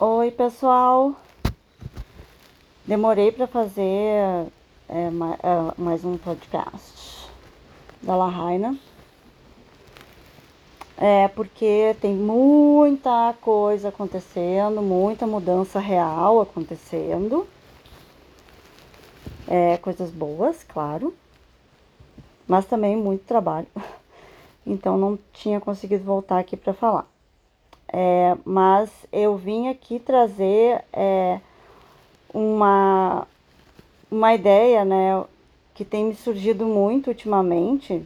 [0.00, 1.12] Oi, pessoal.
[2.86, 4.46] Demorei para fazer
[4.88, 5.10] é,
[5.76, 7.28] mais um podcast
[8.00, 8.78] da La Raina.
[10.96, 17.44] É porque tem muita coisa acontecendo, muita mudança real acontecendo.
[19.48, 21.12] É, coisas boas, claro.
[22.46, 23.66] Mas também muito trabalho.
[24.64, 27.06] Então não tinha conseguido voltar aqui para falar.
[27.92, 31.40] É, mas eu vim aqui trazer é,
[32.32, 33.26] uma,
[34.10, 35.24] uma ideia, né,
[35.74, 38.02] que tem me surgido muito ultimamente,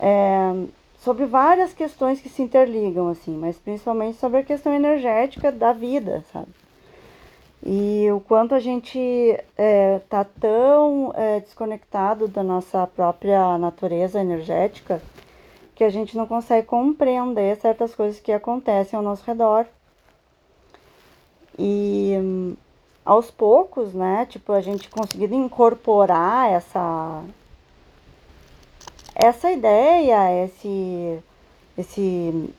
[0.00, 0.66] é,
[0.98, 6.24] sobre várias questões que se interligam, assim, mas principalmente sobre a questão energética da vida,
[6.32, 6.48] sabe?
[7.64, 15.02] E o quanto a gente está é, tão é, desconectado da nossa própria natureza energética
[15.78, 19.64] que a gente não consegue compreender certas coisas que acontecem ao nosso redor.
[21.56, 22.16] E
[23.04, 27.22] aos poucos, né, tipo, a gente conseguindo incorporar essa
[29.14, 31.22] essa ideia, esse
[31.76, 32.52] esse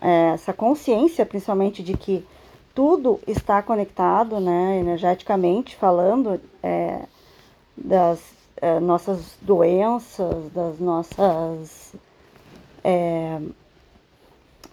[0.00, 2.26] é, essa consciência, principalmente de que
[2.74, 7.02] tudo está conectado, né, energeticamente falando, é,
[7.76, 11.94] das é, nossas doenças, das nossas
[12.84, 13.40] é,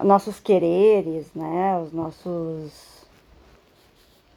[0.03, 2.71] nossos quereres, né, os nossos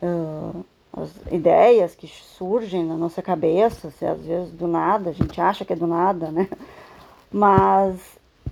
[0.03, 5.41] uh, as ideias que surgem na nossa cabeça, se às vezes do nada, a gente
[5.41, 6.49] acha que é do nada, né?
[7.31, 8.01] Mas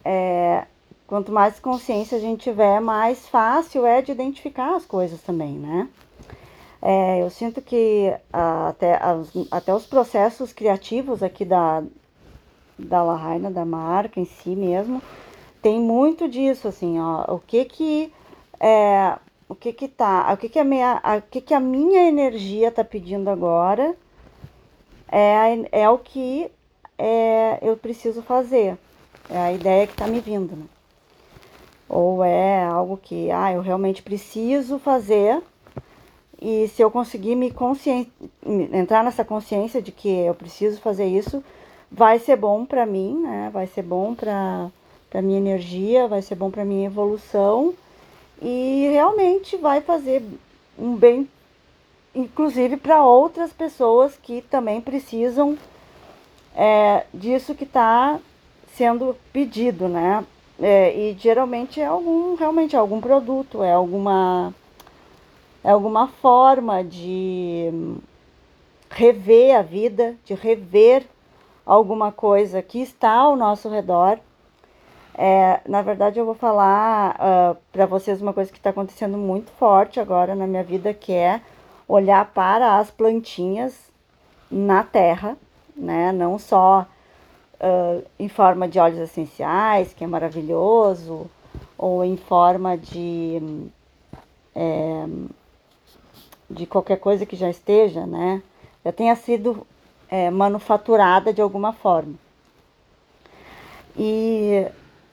[0.05, 0.65] é,
[1.07, 5.89] quanto mais consciência a gente tiver, mais fácil é de identificar as coisas também, né?
[6.81, 9.01] É, eu sinto que até,
[9.51, 11.83] até os processos criativos aqui da,
[12.79, 15.03] da Lahaina, da marca em si mesmo,
[15.61, 18.13] tem muito disso, assim, ó, o que que
[18.61, 19.19] é,
[19.49, 22.07] o que que tá, o que que a minha, a, o que que a minha
[22.07, 23.97] energia tá pedindo agora
[25.11, 26.51] é, é o que
[26.97, 28.79] é, eu preciso fazer,
[29.29, 30.65] é a ideia que tá me vindo, né?
[31.89, 35.43] Ou é algo que, ah, eu realmente preciso fazer
[36.41, 37.53] e se eu conseguir me
[38.73, 41.43] entrar nessa consciência de que eu preciso fazer isso,
[41.91, 43.51] vai ser bom para mim, né?
[43.53, 44.71] Vai ser bom para
[45.11, 47.73] para minha energia, vai ser bom para minha evolução
[48.43, 50.23] e realmente vai fazer
[50.79, 51.29] um bem,
[52.15, 55.57] inclusive para outras pessoas que também precisam
[56.55, 58.21] é, disso que está
[58.75, 60.25] sendo pedido, né?
[60.61, 64.53] É, e geralmente é algum, realmente é algum produto, é alguma
[65.63, 67.71] alguma forma de
[68.91, 71.05] rever a vida, de rever
[71.67, 74.19] alguma coisa que está ao nosso redor.
[75.15, 79.19] É, na verdade, eu vou falar uh, ah, para vocês uma coisa que está acontecendo
[79.19, 81.41] muito forte agora na minha vida, que é
[81.89, 83.91] olhar para as plantinhas
[84.51, 85.37] na terra,
[85.77, 86.13] né?
[86.13, 86.87] Não só
[87.61, 91.29] uh, em forma de óleos essenciais, que é maravilhoso,
[91.77, 93.69] ou em forma de
[94.55, 95.07] é,
[96.49, 98.43] de qualquer coisa que já esteja, né,
[98.85, 99.67] já tenha sido
[100.09, 102.15] é, manufaturada de alguma forma.
[103.97, 104.67] E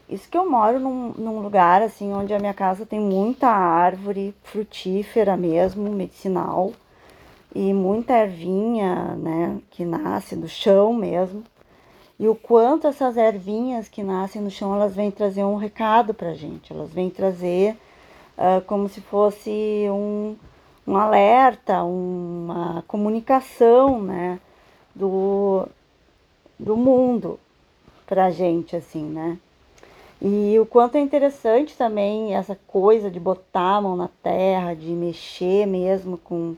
[0.08, 4.36] isso que eu moro num, num, lugar assim onde a minha casa tem muita árvore
[4.44, 6.72] frutífera mesmo, medicinal,
[7.54, 11.44] e muita ervinha, né, que nasce do chão mesmo.
[12.20, 16.34] E o quanto essas ervinhas que nascem no chão, elas vêm trazer um recado pra
[16.34, 17.76] gente, elas vêm trazer
[18.38, 20.36] uh, como se fosse um,
[20.88, 24.40] um alerta, uma comunicação, né,
[24.94, 25.68] do,
[26.60, 27.40] do mundo
[28.06, 29.38] pra gente, assim, né.
[30.22, 34.88] E o quanto é interessante também essa coisa de botar a mão na terra, de
[34.88, 36.56] mexer mesmo com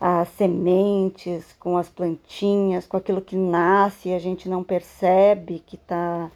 [0.00, 5.76] as sementes, com as plantinhas, com aquilo que nasce e a gente não percebe que
[5.76, 6.30] tá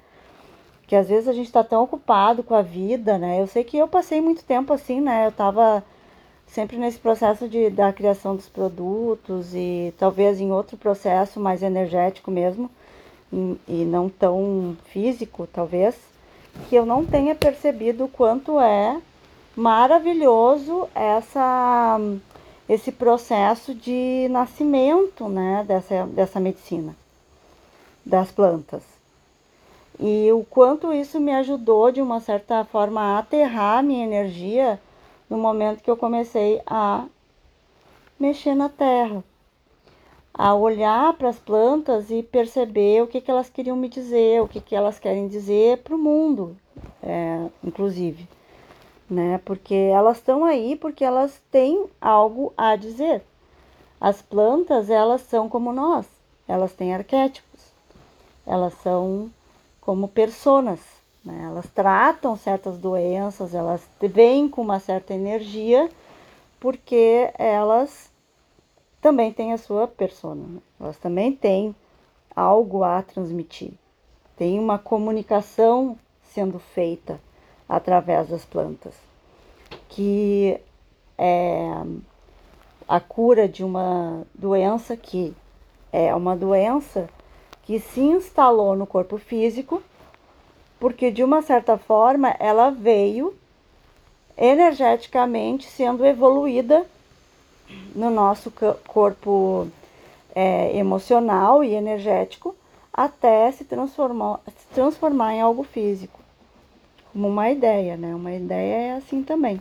[0.87, 3.43] que às vezes a gente está tão ocupado com a vida, né?
[3.43, 5.27] Eu sei que eu passei muito tempo assim, né?
[5.27, 5.85] Eu tava
[6.49, 12.31] sempre nesse processo de, da criação dos produtos e talvez em outro processo mais energético
[12.31, 12.71] mesmo
[13.33, 15.95] e, e não tão físico, talvez,
[16.69, 19.01] que eu não tenha percebido o quanto é
[19.57, 21.99] maravilhoso essa
[22.69, 26.95] esse processo de nascimento, né, dessa, dessa medicina
[28.05, 28.83] das plantas.
[29.99, 34.79] E o quanto isso me ajudou de uma certa forma a aterrar minha energia
[35.29, 37.07] no momento que eu comecei a
[38.19, 39.23] mexer na terra,
[40.33, 44.49] a olhar para as plantas e perceber o que, que elas queriam me dizer, o
[44.49, 46.57] que, que elas querem dizer para o mundo,
[47.03, 48.29] é, inclusive.
[49.09, 49.41] né?
[49.45, 53.23] Porque elas estão aí porque elas têm algo a dizer.
[54.01, 56.07] As plantas, elas são como nós,
[56.47, 57.73] elas têm arquétipos,
[58.47, 59.31] elas são
[59.81, 60.81] como personas,
[61.29, 61.45] né?
[61.45, 65.89] Elas tratam certas doenças, elas vêm com uma certa energia,
[66.59, 68.11] porque elas
[69.01, 70.61] também têm a sua persona, né?
[70.81, 71.77] elas também têm
[72.35, 73.73] algo a transmitir.
[74.37, 77.21] Tem uma comunicação sendo feita
[77.69, 78.95] através das plantas,
[79.89, 80.59] que
[81.19, 81.83] é
[82.89, 85.35] a cura de uma doença que
[85.93, 87.09] é uma doença
[87.65, 89.83] que se instalou no corpo físico,
[90.79, 93.35] porque de uma certa forma ela veio
[94.37, 96.87] energeticamente sendo evoluída
[97.95, 98.53] no nosso
[98.87, 99.69] corpo
[100.35, 102.55] é, emocional e energético
[102.93, 106.21] até se transformar, se transformar em algo físico,
[107.13, 108.15] como uma ideia, né?
[108.15, 109.61] Uma ideia é assim também.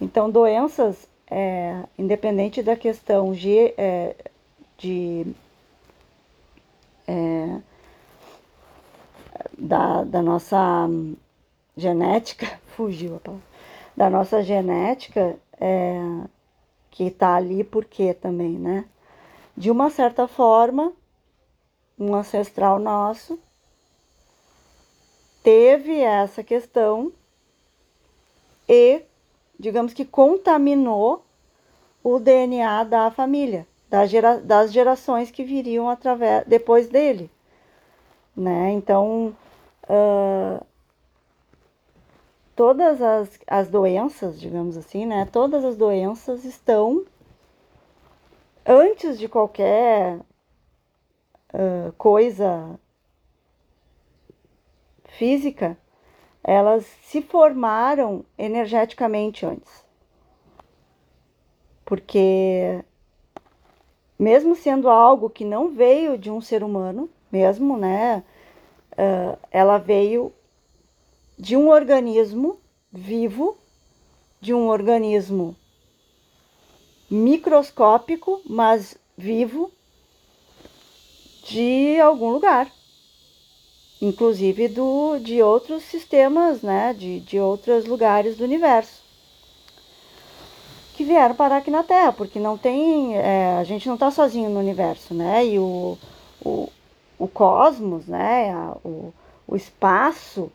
[0.00, 4.14] Então, doenças, é, independente da questão de, é,
[4.76, 5.26] de
[7.06, 7.58] é,
[9.56, 10.88] da, da nossa
[11.76, 12.46] genética,
[12.76, 13.44] fugiu a palavra,
[13.96, 16.00] da nossa genética, é,
[16.90, 18.84] que está ali por quê também, né?
[19.56, 20.92] De uma certa forma,
[21.98, 23.38] um ancestral nosso
[25.42, 27.12] teve essa questão
[28.68, 29.02] e,
[29.58, 31.24] digamos que, contaminou
[32.02, 37.30] o DNA da família, das, gera, das gerações que viriam através depois dele,
[38.36, 38.72] né?
[38.72, 39.36] Então,
[39.84, 40.64] uh,
[42.56, 45.26] todas as, as doenças, digamos assim, né?
[45.30, 47.04] Todas as doenças estão
[48.66, 50.18] antes de qualquer
[51.52, 52.78] uh, coisa
[55.04, 55.76] física,
[56.42, 59.84] elas se formaram energeticamente antes.
[61.84, 62.82] Porque,
[64.18, 68.22] mesmo sendo algo que não veio de um ser humano, mesmo, né?
[68.92, 70.32] Uh, ela veio
[71.38, 72.60] de um organismo
[72.92, 73.56] vivo,
[74.40, 75.56] de um organismo
[77.10, 79.70] microscópico, mas vivo,
[81.44, 82.70] de algum lugar.
[84.00, 86.92] Inclusive do, de outros sistemas, né?
[86.92, 89.02] De, de outros lugares do universo.
[90.94, 93.16] Que vieram parar aqui na Terra, porque não tem.
[93.16, 95.46] É, a gente não está sozinho no universo, né?
[95.46, 95.96] E o,
[96.44, 96.68] o,
[97.22, 98.52] o cosmos, né?
[98.52, 99.14] A, o,
[99.46, 100.50] o espaço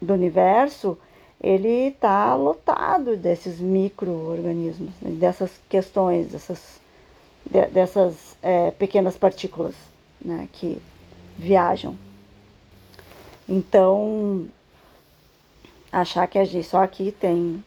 [0.00, 0.96] do universo,
[1.42, 5.10] ele está lotado desses micro-organismos, né?
[5.10, 6.80] dessas questões, dessas,
[7.44, 9.74] de, dessas é, pequenas partículas
[10.24, 10.80] né, que
[11.36, 11.98] viajam.
[13.48, 14.46] Então,
[15.90, 17.64] achar que só aqui tem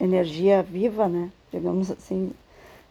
[0.00, 1.30] energia viva, né?
[1.52, 2.32] Digamos assim,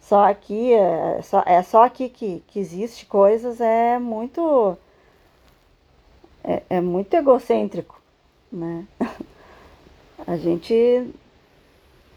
[0.01, 4.77] só aqui, é só, é só aqui que, que existe coisas, é muito
[6.43, 8.01] é, é muito egocêntrico,
[8.51, 8.85] né?
[10.27, 11.09] A gente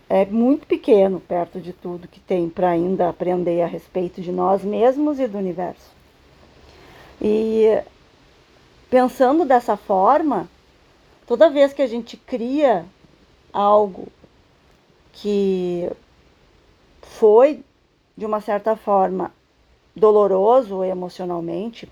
[0.08, 4.62] é muito pequeno perto de tudo que tem para ainda aprender a respeito de nós
[4.62, 5.90] mesmos e do universo.
[7.20, 7.82] E
[8.90, 10.48] pensando dessa forma,
[11.26, 12.84] toda vez que a gente cria
[13.52, 14.08] algo
[15.12, 15.90] que
[17.02, 17.62] foi
[18.16, 19.32] de uma certa forma
[19.94, 21.88] doloroso emocionalmente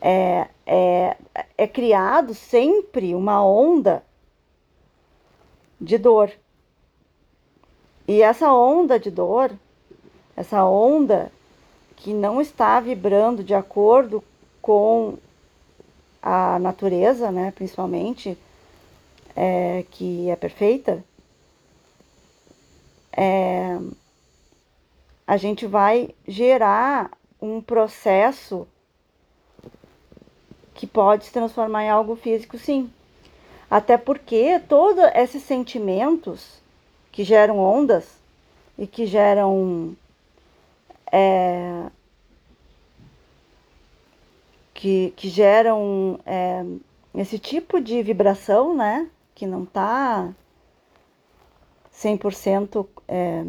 [0.00, 1.16] é, é,
[1.56, 4.04] é criado sempre uma onda
[5.80, 6.30] de dor.
[8.06, 9.52] E essa onda de dor,
[10.36, 11.32] essa onda
[11.96, 14.22] que não está vibrando de acordo
[14.62, 15.18] com
[16.22, 18.38] a natureza, né, principalmente,
[19.34, 21.04] é, que é perfeita,
[23.12, 23.78] é,
[25.26, 28.66] a gente vai gerar um processo
[30.74, 32.90] que pode se transformar em algo físico, sim.
[33.70, 36.62] Até porque todos esses sentimentos
[37.10, 38.18] que geram ondas
[38.78, 39.96] e que geram
[41.10, 41.86] é,
[44.74, 46.64] que, que geram é,
[47.14, 49.10] esse tipo de vibração, né?
[49.34, 50.32] Que não está
[51.92, 53.44] 100% é,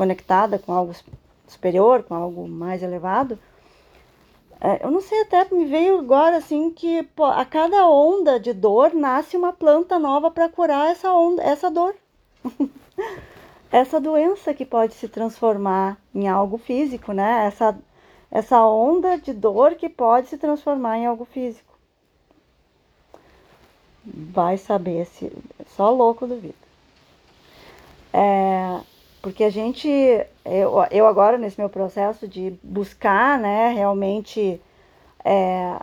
[0.00, 0.94] conectada com algo
[1.46, 3.38] superior, com algo mais elevado,
[4.58, 8.54] é, eu não sei, até me veio agora assim que pô, a cada onda de
[8.54, 11.94] dor nasce uma planta nova para curar essa onda, essa dor.
[13.70, 17.44] essa doença que pode se transformar em algo físico, né?
[17.46, 17.78] Essa,
[18.30, 21.78] essa onda de dor que pode se transformar em algo físico.
[24.02, 25.30] Vai saber se.
[25.76, 26.54] Só louco duvida.
[28.14, 28.80] É,
[29.22, 29.88] porque a gente.
[30.44, 34.60] Eu, eu agora, nesse meu processo de buscar, né, realmente.
[35.24, 35.78] É,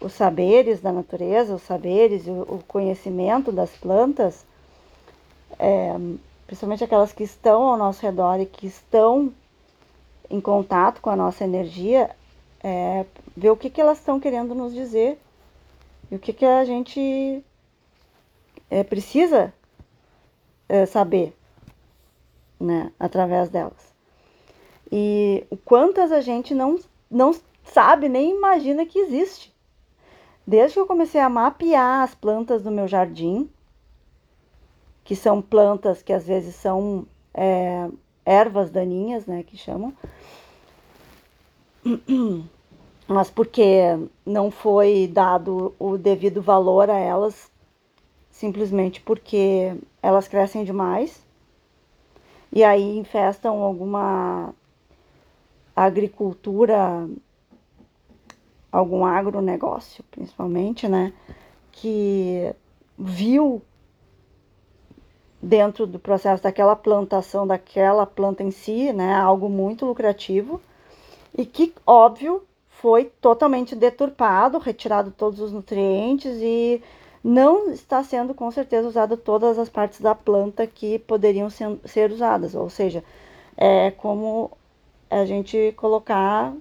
[0.00, 4.44] os saberes da natureza, os saberes, o, o conhecimento das plantas,
[5.58, 5.94] é,
[6.46, 9.32] principalmente aquelas que estão ao nosso redor e que estão
[10.30, 12.10] em contato com a nossa energia,
[12.62, 13.04] é,
[13.36, 15.18] ver o que, que elas estão querendo nos dizer
[16.10, 17.42] e o que, que a gente
[18.70, 19.52] é, precisa
[20.68, 21.34] é, saber
[22.58, 23.92] né, através delas.
[24.90, 26.78] E quantas a gente não,
[27.10, 29.54] não sabe nem imagina que existe.
[30.46, 33.50] Desde que eu comecei a mapear as plantas do meu jardim,
[35.04, 37.88] que são plantas que às vezes são é,
[38.24, 39.92] ervas daninhas, né, que chamam,
[43.06, 47.50] mas porque não foi dado o devido valor a elas,
[48.30, 51.27] simplesmente porque elas crescem demais
[52.52, 54.54] e aí infestam alguma
[55.74, 57.08] agricultura,
[58.72, 61.12] algum agronegócio, principalmente, né,
[61.70, 62.52] que
[62.98, 63.62] viu
[65.40, 70.60] dentro do processo daquela plantação, daquela planta em si, né, algo muito lucrativo
[71.36, 76.82] e que, óbvio, foi totalmente deturpado, retirado todos os nutrientes e
[77.22, 82.10] não está sendo com certeza usado todas as partes da planta que poderiam ser, ser
[82.10, 83.02] usadas, ou seja,
[83.56, 84.50] é como
[85.10, 86.54] a gente colocar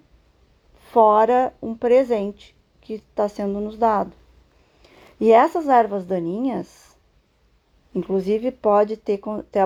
[0.91, 4.11] fora um presente que está sendo nos dado.
[5.19, 6.95] E essas ervas daninhas,
[7.93, 9.19] inclusive pode ter,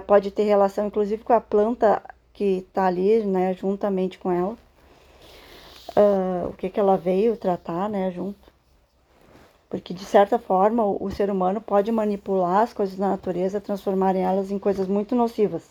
[0.08, 2.02] pode ter relação inclusive com a planta
[2.34, 4.58] que está ali, né, juntamente com ela
[5.96, 8.51] uh, o que, que ela veio tratar, né, junto.
[9.72, 14.52] Porque, de certa forma, o, ser humano pode manipular as coisas da natureza, transformar elas
[14.52, 15.64] em coisas muito nocivas,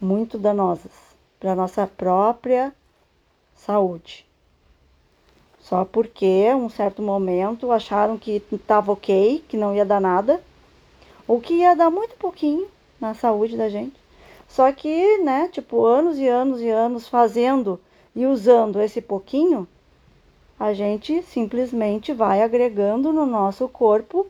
[0.00, 0.90] muito danosas
[1.38, 2.74] para a nossa própria
[3.54, 4.26] saúde.
[5.60, 10.42] Só porque, um certo momento, acharam que estava ok, que não ia dar nada,
[11.28, 12.66] ou que ia dar muito pouquinho
[13.00, 13.94] na saúde da gente.
[14.48, 17.78] Só que, né, tipo, anos e anos e anos fazendo
[18.16, 19.68] e usando esse pouquinho,
[20.60, 24.26] a gente simplesmente vai agregando no nosso corpo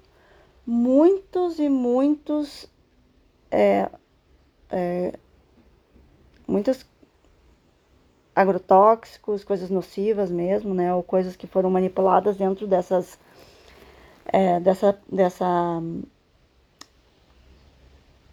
[0.65, 2.69] muitos e muitos
[3.51, 3.91] é,
[4.71, 5.13] é,
[8.33, 13.19] agrotóxicos, coisas nocivas mesmo, né, ou coisas que foram manipuladas dentro dessas
[14.27, 15.83] é, dessa dessa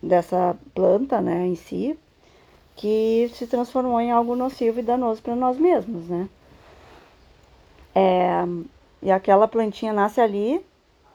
[0.04, 1.98] dessa planta, né, em si,
[2.76, 6.30] que se transformou em algo nocivo e danoso para nós mesmos, né?
[8.00, 8.46] É,
[9.02, 10.64] e aquela plantinha nasce ali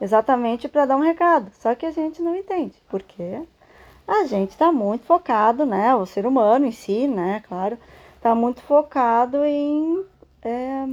[0.00, 3.40] exatamente para dar um recado, só que a gente não entende, porque
[4.04, 5.94] a gente está muito focado, né?
[5.94, 7.40] O ser humano em si, né?
[7.46, 7.78] Claro,
[8.16, 10.04] está muito focado em
[10.42, 10.84] é,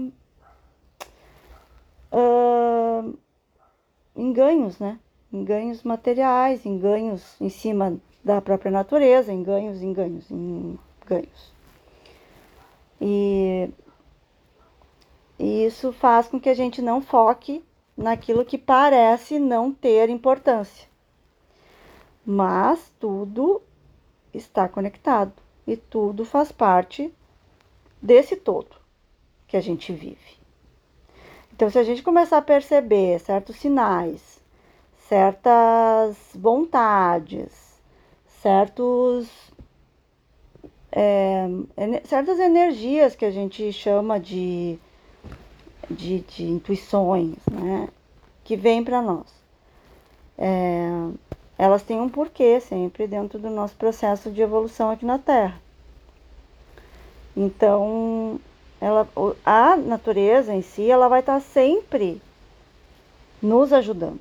[2.13, 3.17] uh,
[4.15, 5.00] em ganhos, né?
[5.34, 10.77] Em ganhos materiais, em ganhos em cima da própria natureza, em ganhos, em ganhos, em
[11.08, 11.51] ganhos.
[13.01, 13.72] E,
[15.39, 17.63] e isso faz com que a gente não foque
[17.96, 20.88] naquilo que parece não ter importância.
[22.25, 23.62] Mas tudo
[24.34, 25.34] está conectado
[25.65, 27.13] e tudo faz parte
[28.01, 28.75] desse todo
[29.48, 30.38] que a gente vive.
[31.53, 34.41] Então, se a gente começar a perceber certos sinais,
[34.98, 37.81] certas vontades,
[38.41, 39.50] certos
[40.91, 41.48] é,
[42.05, 44.79] certas energias que a gente chama de,
[45.89, 47.89] de, de intuições, né?
[48.43, 49.27] Que vêm para nós.
[50.38, 50.89] É,
[51.58, 55.60] elas têm um porquê sempre dentro do nosso processo de evolução aqui na Terra.
[57.36, 58.39] Então,
[58.79, 59.08] ela,
[59.46, 62.22] a natureza em si, ela vai estar sempre
[63.41, 64.19] nos ajudando.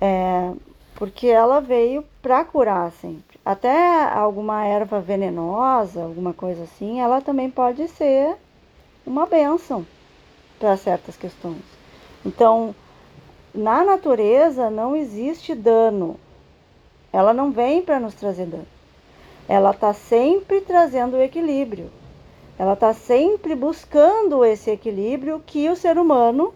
[0.00, 0.52] É,
[0.98, 3.38] porque ela veio para curar sempre.
[3.44, 8.34] Até alguma erva venenosa, alguma coisa assim, ela também pode ser
[9.06, 9.86] uma benção
[10.58, 11.62] para certas questões.
[12.26, 12.74] Então,
[13.54, 16.18] na natureza não existe dano.
[17.12, 18.66] Ela não vem para nos trazer dano.
[19.48, 21.92] Ela está sempre trazendo o equilíbrio.
[22.58, 26.52] Ela está sempre buscando esse equilíbrio que o ser humano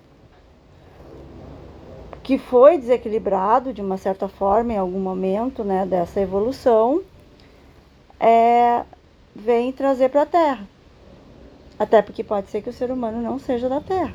[2.22, 7.02] que foi desequilibrado de uma certa forma em algum momento né, dessa evolução,
[8.20, 8.84] é,
[9.34, 10.68] vem trazer para a Terra.
[11.78, 14.14] Até porque pode ser que o ser humano não seja da Terra.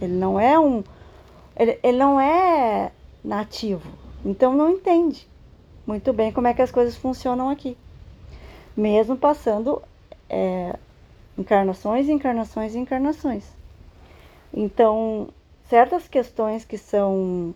[0.00, 0.84] Ele não é um.
[1.56, 2.92] Ele, ele não é
[3.24, 3.90] nativo.
[4.24, 5.26] Então não entende
[5.88, 7.74] muito bem como é que as coisas funcionam aqui.
[8.76, 9.82] Mesmo passando
[10.28, 10.76] é,
[11.38, 13.44] encarnações, encarnações e encarnações.
[14.52, 15.28] Então,
[15.68, 17.54] certas questões que são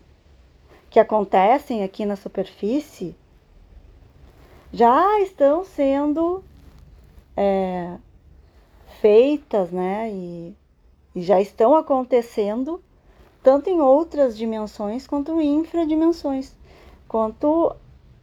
[0.89, 3.15] que acontecem aqui na superfície
[4.71, 6.43] já estão sendo
[7.35, 7.97] é,
[9.01, 10.11] feitas, né?
[10.11, 10.55] E,
[11.15, 12.81] e já estão acontecendo
[13.41, 16.55] tanto em outras dimensões quanto em infradimensões,
[17.07, 17.75] quanto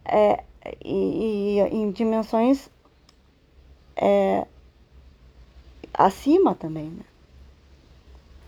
[0.05, 0.45] é,
[0.85, 2.71] e, e, em dimensões
[3.97, 4.47] é,
[5.93, 7.10] acima também, né?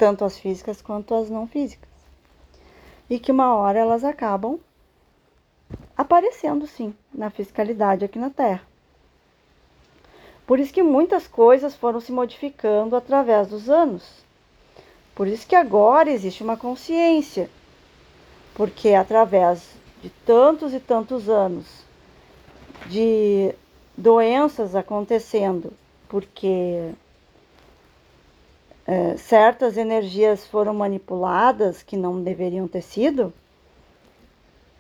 [0.03, 1.89] Tanto as físicas quanto as não físicas.
[3.09, 4.59] E que uma hora elas acabam
[5.97, 8.67] aparecendo sim na fiscalidade aqui na Terra.
[10.45, 14.25] Por isso que muitas coisas foram se modificando através dos anos.
[15.15, 17.49] Por isso que agora existe uma consciência.
[18.55, 19.69] Porque através
[20.03, 21.67] de tantos e tantos anos
[22.87, 23.55] de
[23.97, 25.73] doenças acontecendo,
[26.09, 26.91] porque
[28.87, 33.33] é, certas energias foram manipuladas que não deveriam ter sido,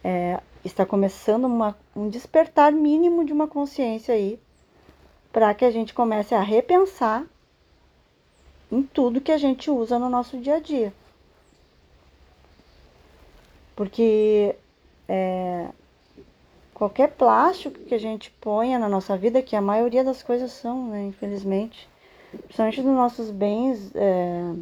[0.03, 4.39] é, está começando uma, um despertar mínimo de uma consciência aí
[5.33, 7.25] para que a gente comece a repensar
[8.71, 10.93] em tudo que a gente usa no nosso dia a dia.
[13.75, 14.55] Porque
[15.09, 15.69] é,
[16.75, 20.89] qualquer plástico que a gente ponha na nossa vida, que a maioria das coisas são,
[20.89, 21.89] né, infelizmente,
[22.39, 24.55] principalmente dos nossos bens é,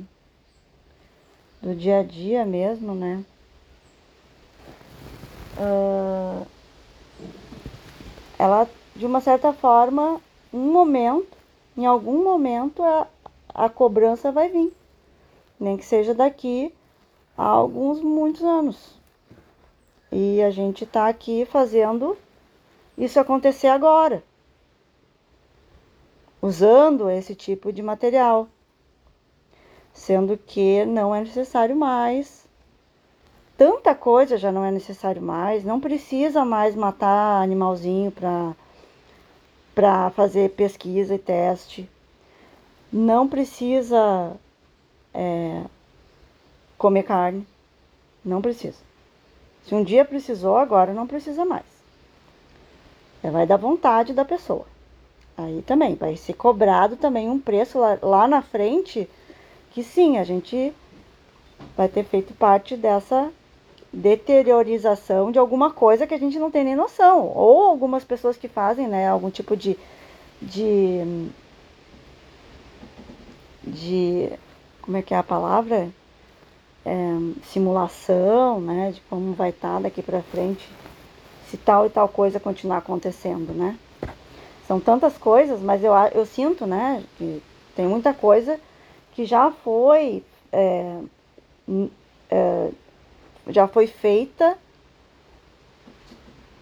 [1.63, 3.25] do dia a dia mesmo, né?
[5.59, 6.47] Uh,
[8.39, 10.21] ela, de uma certa forma,
[10.53, 11.37] um momento,
[11.77, 13.07] em algum momento, a,
[13.55, 14.73] a cobrança vai vir.
[15.59, 16.73] Nem que seja daqui
[17.37, 18.99] a alguns, muitos anos.
[20.11, 22.17] E a gente está aqui fazendo
[22.97, 24.25] isso acontecer agora,
[26.41, 28.49] usando esse tipo de material,
[29.93, 32.49] sendo que não é necessário mais.
[33.57, 38.55] Tanta coisa já não é necessário mais, não precisa mais matar animalzinho para
[39.75, 41.89] para fazer pesquisa e teste.
[42.93, 44.37] Não precisa
[45.15, 45.63] é,
[46.77, 47.47] comer carne.
[48.25, 48.79] Não precisa.
[49.65, 51.65] Se um dia precisou, agora não precisa mais.
[53.23, 54.67] É, vai dar vontade da pessoa.
[55.41, 59.09] Aí também vai ser cobrado também um preço lá, lá na frente
[59.71, 60.73] que sim, a gente
[61.77, 63.31] vai ter feito parte dessa
[63.93, 67.33] deteriorização de alguma coisa que a gente não tem nem noção.
[67.35, 69.79] Ou algumas pessoas que fazem, né, algum tipo de.
[70.43, 71.29] de.
[73.63, 74.31] de
[74.83, 75.89] como é que é a palavra?
[76.85, 80.67] É, simulação, né, de como vai estar tá daqui para frente,
[81.49, 83.79] se tal e tal coisa continuar acontecendo, né?
[84.71, 87.43] São tantas coisas, mas eu, eu sinto, né, que
[87.75, 88.61] tem muita coisa
[89.11, 90.97] que já foi é,
[92.31, 92.71] é,
[93.49, 94.57] já foi feita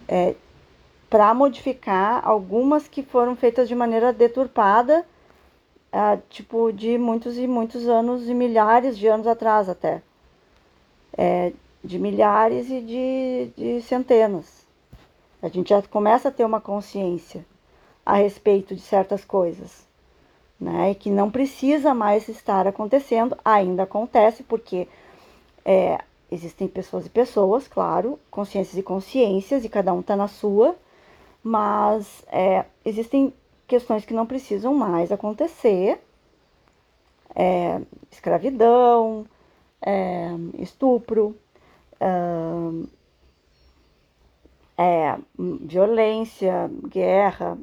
[0.08, 0.34] é,
[1.10, 5.04] para modificar algumas que foram feitas de maneira deturpada,
[6.30, 10.00] tipo de muitos e muitos anos e milhares de anos atrás até.
[11.14, 11.52] É,
[11.84, 14.66] de milhares e de, de centenas.
[15.42, 17.44] A gente já começa a ter uma consciência
[18.08, 19.86] a respeito de certas coisas,
[20.60, 20.90] né?
[20.90, 24.88] E que não precisa mais estar acontecendo, ainda acontece, porque
[25.64, 25.98] é,
[26.30, 30.76] Existem pessoas e pessoas, claro, consciências e consciências, e cada um está na sua,
[31.42, 33.32] mas é, existem
[33.66, 35.98] questões que não precisam mais acontecer.
[37.34, 39.24] É, escravidão,
[39.80, 41.34] é, estupro,
[44.76, 45.18] é,
[45.60, 47.56] violência, guerra,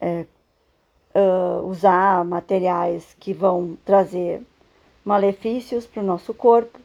[0.00, 4.42] uh, usar materiais que vão trazer
[5.04, 6.78] malefícios para o nosso corpo.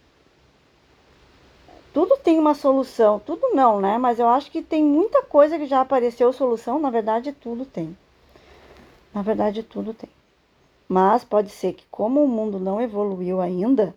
[1.94, 3.98] Tudo tem uma solução, tudo não, né?
[3.98, 7.98] Mas eu acho que tem muita coisa que já apareceu solução, na verdade tudo tem.
[9.14, 10.10] Na verdade tudo tem.
[10.90, 13.96] Mas pode ser que como o mundo não evoluiu ainda,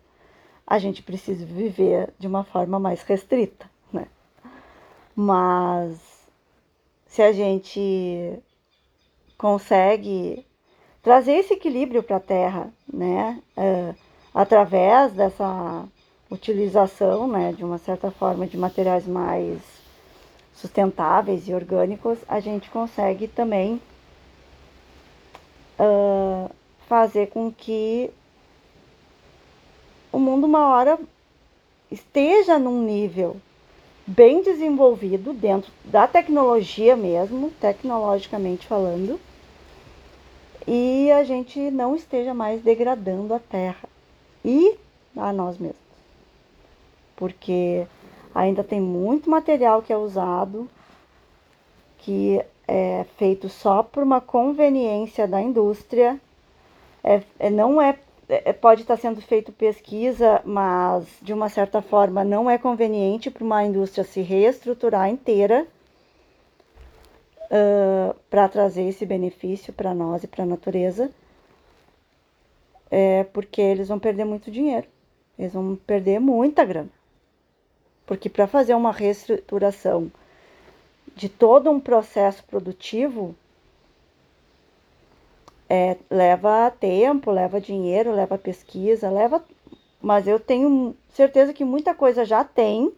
[0.65, 4.07] a gente precise viver de uma forma mais restrita, né?
[5.13, 5.99] Mas
[7.05, 8.39] se a gente
[9.39, 10.45] consegue
[11.01, 13.41] trazer esse equilíbrio para a Terra, né?
[13.57, 13.95] Uh,
[14.33, 15.85] através dessa
[16.29, 19.59] utilização, né, de uma certa forma, de materiais mais
[20.53, 23.81] sustentáveis e orgânicos, a gente consegue também
[25.79, 26.51] uh,
[26.87, 28.11] fazer com que
[30.11, 30.99] o mundo uma hora
[31.89, 33.37] esteja num nível
[34.05, 39.19] bem desenvolvido dentro da tecnologia mesmo, tecnologicamente falando,
[40.71, 43.89] e a gente não esteja mais degradando a Terra
[44.45, 44.77] e
[45.17, 45.81] a nós mesmos.
[47.15, 47.87] Porque
[48.35, 50.69] ainda tem muito material que é usado
[51.97, 56.21] que é feito só por uma conveniência da indústria.
[57.03, 57.97] É, é não é,
[58.29, 63.43] é, pode estar sendo feito pesquisa, mas de uma certa forma não é conveniente para
[63.43, 65.65] uma indústria se reestruturar inteira
[67.49, 71.11] uh, para trazer esse benefício para nós e para a natureza,
[72.91, 74.87] é porque eles vão perder muito dinheiro,
[75.37, 76.89] eles vão perder muita grana.
[78.05, 80.11] Porque para fazer uma reestruturação
[81.15, 83.35] de todo um processo produtivo,
[85.69, 89.43] é, leva tempo, leva dinheiro, leva pesquisa, leva.
[90.01, 92.91] Mas eu tenho certeza que muita coisa já tem,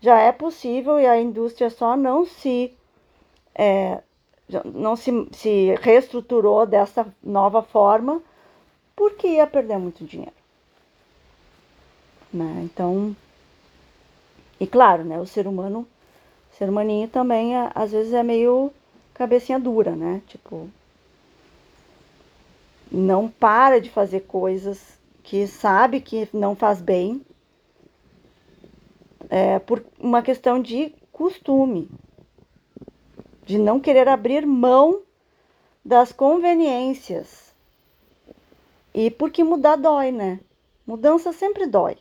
[0.00, 2.76] já é possível e a indústria só não se
[3.54, 4.02] é,
[4.64, 8.22] não se, se reestruturou dessa nova forma
[8.94, 10.32] porque ia perder muito dinheiro.
[12.32, 12.62] Né?
[12.64, 13.14] Então,
[14.58, 15.86] e claro, né, o ser humano,
[16.52, 18.72] o ser humaninho também é, às vezes é meio
[19.14, 20.20] cabecinha dura, né?
[20.26, 20.68] Tipo,
[22.90, 27.24] não para de fazer coisas que sabe que não faz bem
[29.30, 31.88] é, por uma questão de costume,
[33.44, 35.02] de não querer abrir mão
[35.84, 37.54] das conveniências.
[38.94, 40.40] E porque mudar dói, né?
[40.86, 41.98] Mudança sempre dói.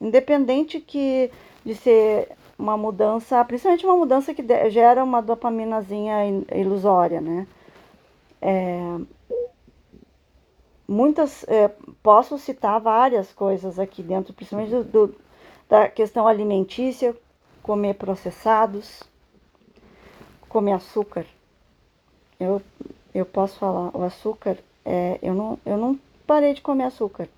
[0.00, 1.30] Independente que
[1.64, 7.46] de ser uma mudança, principalmente uma mudança que gera uma dopaminazinha ilusória, né?
[8.40, 8.96] É,
[10.86, 11.68] muitas, é,
[12.02, 15.14] posso citar várias coisas aqui dentro, principalmente do, do,
[15.68, 17.14] da questão alimentícia,
[17.62, 19.02] comer processados,
[20.50, 21.24] comer açúcar.
[22.38, 22.60] Eu,
[23.14, 27.28] eu posso falar, o açúcar, é, eu, não, eu não parei de comer açúcar.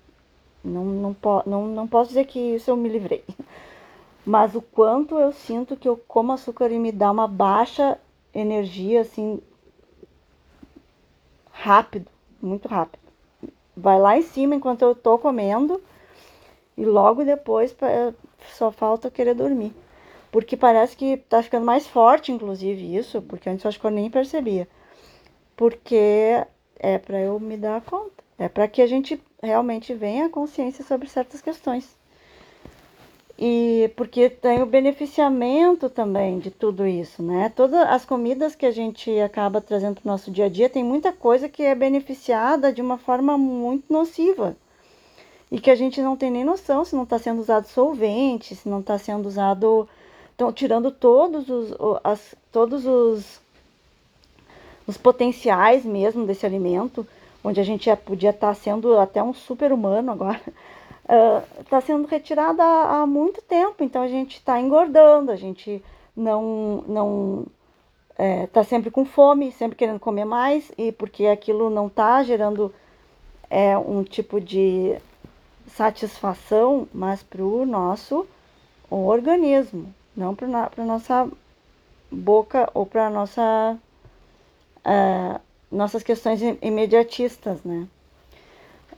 [0.63, 3.23] Não, não, po, não, não posso dizer que isso eu me livrei.
[4.25, 7.99] Mas o quanto eu sinto que eu como açúcar e me dá uma baixa
[8.33, 9.41] energia, assim,
[11.51, 12.09] rápido,
[12.41, 13.01] muito rápido.
[13.75, 15.81] Vai lá em cima enquanto eu tô comendo
[16.77, 17.75] e logo depois
[18.53, 19.73] só falta querer dormir.
[20.33, 23.91] Porque parece que tá ficando mais forte, inclusive, isso, porque antes eu acho que eu
[23.91, 24.67] nem percebia.
[25.55, 26.43] Porque
[26.79, 28.23] é para eu me dar conta.
[28.39, 31.95] É para que a gente realmente venha a consciência sobre certas questões.
[33.37, 37.53] E porque tem o beneficiamento também de tudo isso, né?
[37.55, 40.83] Todas as comidas que a gente acaba trazendo para o nosso dia a dia, tem
[40.83, 44.57] muita coisa que é beneficiada de uma forma muito nociva.
[45.51, 48.67] E que a gente não tem nem noção se não está sendo usado solvente, se
[48.67, 49.87] não está sendo usado
[50.33, 53.39] Estão tirando todos os, as, todos os,
[54.87, 57.05] os potenciais mesmo desse alimento,
[57.43, 60.41] onde a gente já podia estar tá sendo até um super humano agora,
[61.59, 63.83] está uh, sendo retirada há, há, muito tempo.
[63.83, 65.83] Então a gente está engordando, a gente
[66.17, 67.45] não não
[68.17, 72.73] está é, sempre com fome, sempre querendo comer mais e porque aquilo não está gerando
[73.51, 74.97] é, um tipo de
[75.67, 78.25] satisfação, mas para o nosso
[78.89, 81.29] organismo não para nossa
[82.11, 83.77] boca ou para nossa
[84.85, 87.87] uh, nossas questões imediatistas, né?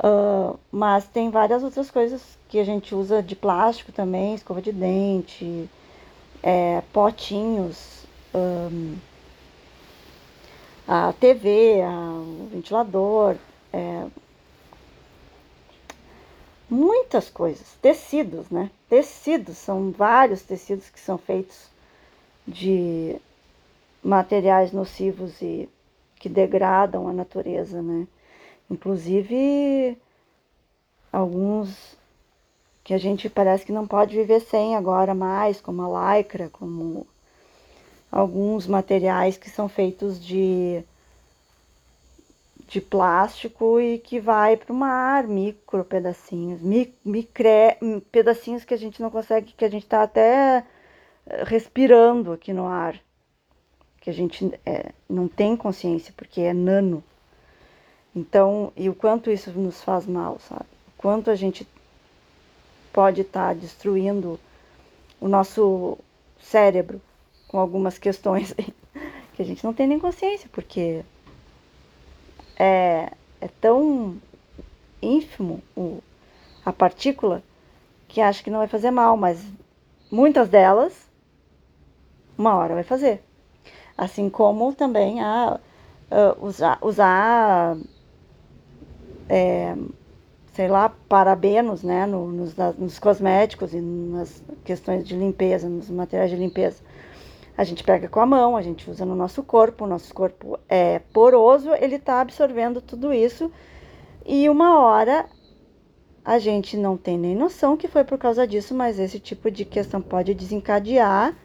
[0.03, 4.73] Uh, mas tem várias outras coisas que a gente usa de plástico também, escova de
[4.73, 5.69] dente,
[6.43, 8.95] é, potinhos, um,
[10.87, 13.35] a TV, o ventilador,
[13.73, 14.05] é,
[16.69, 18.69] muitas coisas, tecidos, né?
[18.89, 21.69] Tecidos, são vários tecidos que são feitos
[22.47, 23.15] de
[24.03, 25.69] materiais nocivos e
[26.19, 28.07] que degradam a natureza, né?
[28.69, 29.97] Inclusive
[31.11, 31.95] alguns
[32.83, 37.07] que a gente parece que não pode viver sem agora mais, como a lycra, como
[38.11, 40.83] alguns materiais que são feitos de
[42.67, 47.77] de plástico e que vai para o mar, micro pedacinhos, mi, micre,
[48.11, 50.65] pedacinhos que a gente não consegue, que a gente está até
[51.27, 52.99] eh, respirando aqui no ar,
[54.01, 57.03] que a gente é, não tem consciência, porque é nano.
[58.15, 60.65] Então, e o quanto isso nos faz mal, sabe?
[60.87, 61.67] O quanto a gente
[62.91, 64.39] pode estar tá destruindo
[65.19, 65.97] o nosso
[66.39, 67.01] cérebro
[67.47, 68.53] com algumas questões
[69.33, 71.03] que a gente não tem nem consciência, porque
[72.57, 74.17] é, é tão
[75.01, 75.99] ínfimo o,
[76.65, 77.43] a partícula,
[78.07, 79.45] que acha que não vai fazer mal, mas
[80.11, 81.07] muitas delas,
[82.37, 83.21] uma hora vai fazer.
[83.97, 85.59] Assim como também a,
[86.11, 87.77] a usar, usar
[89.29, 89.75] é,
[90.53, 96.31] sei lá, parabenos, né, no, nos, nos cosméticos e nas questões de limpeza, nos materiais
[96.31, 96.81] de limpeza.
[97.57, 100.59] A gente pega com a mão, a gente usa no nosso corpo, o nosso corpo
[100.67, 103.51] é poroso, ele está absorvendo tudo isso
[104.25, 105.25] e uma hora
[106.23, 109.63] a gente não tem nem noção que foi por causa disso, mas esse tipo de
[109.63, 111.35] questão pode desencadear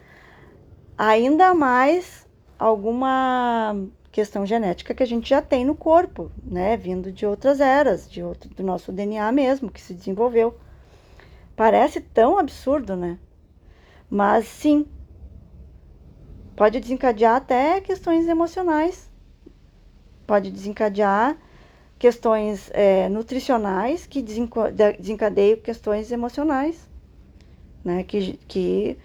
[0.96, 2.26] ainda mais
[2.58, 3.76] alguma
[4.10, 8.22] questão genética que a gente já tem no corpo, né, vindo de outras eras, de
[8.22, 10.58] outro, do nosso DNA mesmo que se desenvolveu.
[11.54, 13.18] Parece tão absurdo, né?
[14.08, 14.86] Mas sim,
[16.60, 19.08] Pode desencadear até questões emocionais,
[20.26, 21.38] pode desencadear
[21.98, 26.86] questões é, nutricionais que desencadeiam questões emocionais,
[27.82, 28.04] né?
[28.04, 28.98] Que, que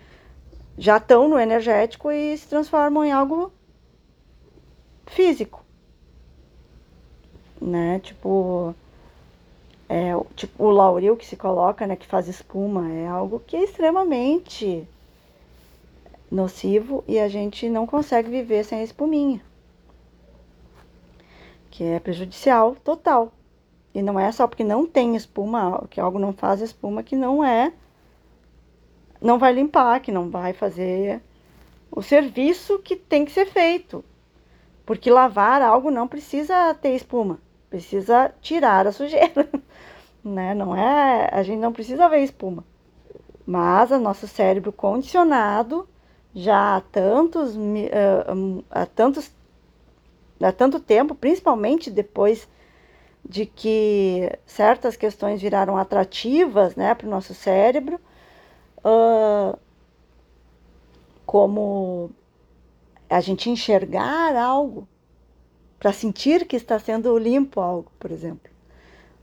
[0.78, 3.54] já estão no energético e se transformam em algo
[5.08, 5.64] físico,
[7.62, 8.00] né?
[8.00, 8.76] Tipo,
[9.88, 11.96] é, tipo o lauril que se coloca, né?
[11.96, 14.86] Que faz espuma, é algo que é extremamente
[16.30, 19.42] nocivo e a gente não consegue viver sem a espuminha,
[21.70, 23.32] que é prejudicial total.
[23.94, 27.44] E não é só porque não tem espuma, que algo não faz espuma, que não
[27.44, 27.72] é,
[29.22, 31.22] não vai limpar, que não vai fazer
[31.90, 34.04] o serviço que tem que ser feito.
[34.86, 39.50] Porque lavar algo não precisa ter espuma, precisa tirar a sujeira,
[40.24, 40.54] né?
[40.54, 42.64] Não é, a gente não precisa ver espuma.
[43.46, 45.88] Mas o nosso cérebro condicionado
[46.36, 49.32] já há tantos, uh, há tantos,
[50.42, 52.46] há tanto tempo, principalmente depois
[53.24, 58.00] de que certas questões viraram atrativas, né, para o nosso cérebro,
[58.84, 59.58] uh,
[61.26, 62.12] como
[63.10, 64.86] a gente enxergar algo
[65.80, 68.52] para sentir que está sendo limpo algo, por exemplo.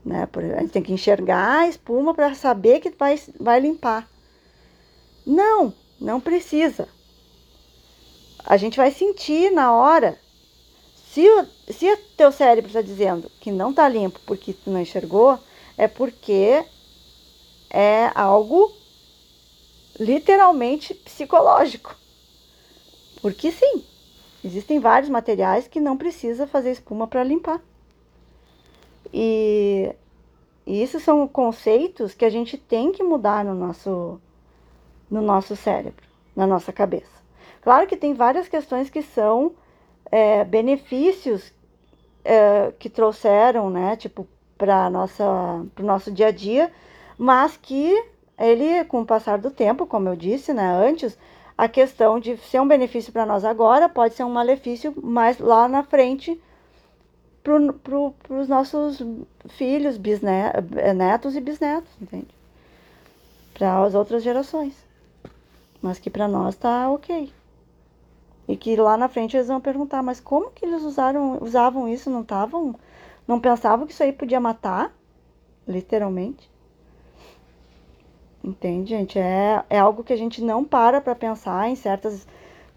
[0.03, 0.27] Né?
[0.57, 4.09] A gente tem que enxergar a espuma para saber que vai, vai limpar.
[5.25, 6.87] Não, não precisa
[8.45, 10.19] a gente vai sentir na hora.
[11.11, 15.39] Se o, se teu cérebro está dizendo que não está limpo porque tu não enxergou,
[15.77, 16.63] é porque
[17.69, 18.71] é algo
[19.99, 21.95] literalmente psicológico.
[23.21, 23.83] Porque sim,
[24.43, 27.61] existem vários materiais que não precisa fazer espuma para limpar.
[29.13, 29.95] E,
[30.65, 34.19] e isso são conceitos que a gente tem que mudar no nosso,
[35.09, 37.12] no nosso cérebro, na nossa cabeça.
[37.63, 39.53] Claro que tem várias questões que são
[40.11, 41.53] é, benefícios
[42.23, 46.71] é, que trouxeram, né, tipo, para o nosso dia a dia,
[47.17, 48.03] mas que
[48.37, 51.17] ele, com o passar do tempo, como eu disse, né, antes,
[51.57, 55.67] a questão de ser um benefício para nós agora pode ser um malefício mais lá
[55.67, 56.41] na frente
[57.43, 59.01] para pro, os nossos
[59.49, 59.97] filhos,
[60.95, 62.33] netos e bisnetos, entende?
[63.53, 64.73] Para as outras gerações.
[65.81, 67.31] Mas que para nós tá ok.
[68.47, 72.09] E que lá na frente eles vão perguntar, mas como que eles usaram, usavam isso?
[72.09, 72.75] Não estavam,
[73.27, 74.93] não pensavam que isso aí podia matar,
[75.67, 76.51] literalmente.
[78.43, 79.17] Entende, gente?
[79.17, 82.27] É, é algo que a gente não para para pensar em certas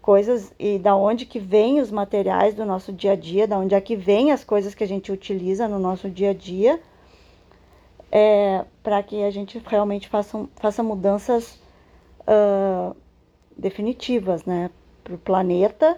[0.01, 3.75] coisas e da onde que vêm os materiais do nosso dia a dia, da onde
[3.75, 6.79] é que vêm as coisas que a gente utiliza no nosso dia a dia,
[8.09, 11.59] é, para que a gente realmente faça, faça mudanças
[12.21, 12.95] uh,
[13.57, 14.69] definitivas, né?
[15.07, 15.97] Para o planeta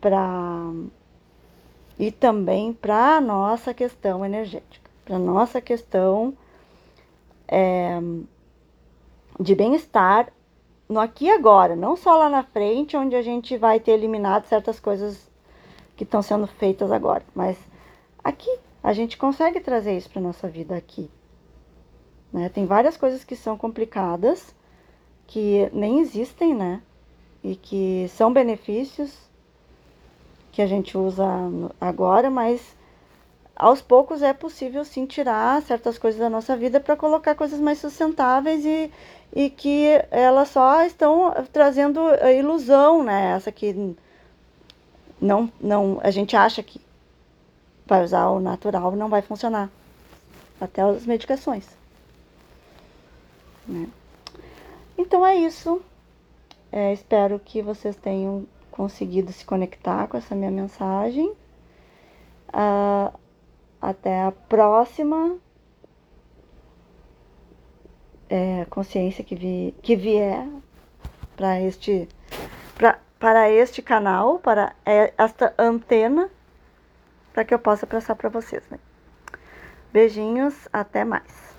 [0.00, 0.72] para
[1.96, 6.36] e também para a nossa questão energética, para a nossa questão
[7.46, 8.00] é,
[9.38, 10.32] de bem-estar
[10.88, 14.46] no aqui e agora, não só lá na frente, onde a gente vai ter eliminado
[14.46, 15.30] certas coisas
[15.96, 17.56] que estão sendo feitas agora, mas
[18.24, 18.50] aqui
[18.82, 21.08] a gente consegue trazer isso para nossa vida aqui.
[22.32, 22.48] Né?
[22.48, 24.52] Tem várias coisas que são complicadas,
[25.28, 26.82] que nem existem, né?
[27.42, 29.12] E que são benefícios
[30.52, 31.24] que a gente usa
[31.80, 32.76] agora, mas
[33.56, 37.78] aos poucos é possível sim tirar certas coisas da nossa vida para colocar coisas mais
[37.78, 38.90] sustentáveis e,
[39.34, 43.32] e que elas só estão trazendo a ilusão, né?
[43.36, 43.96] Essa que
[45.20, 46.80] não, não, a gente acha que
[47.86, 49.70] vai usar o natural não vai funcionar.
[50.60, 51.66] Até as medicações.
[53.66, 53.88] Né?
[54.96, 55.82] Então é isso.
[56.72, 61.28] É, espero que vocês tenham conseguido se conectar com essa minha mensagem.
[62.48, 63.16] Uh,
[63.80, 65.38] até a próxima.
[68.32, 70.48] é, consciência que, vi, que vier
[71.36, 72.08] para este,
[72.74, 76.30] pra, para este canal, para é, esta antena,
[77.34, 78.62] para que eu possa passar para vocês.
[78.70, 78.78] Né?
[79.92, 81.51] Beijinhos, até mais.